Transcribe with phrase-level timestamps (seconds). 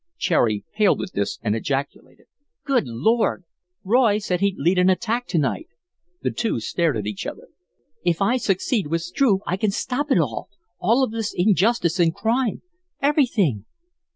[0.17, 2.25] Cherry paled at this and ejaculated:
[2.65, 3.43] "Good Lord!
[3.83, 5.67] Roy said he'd lead an attack to night."
[6.23, 7.49] The two stared at each other.
[8.03, 12.15] "If I succeed with Struve I can stop it all all of this injustice and
[12.15, 12.63] crime
[12.99, 13.65] everything."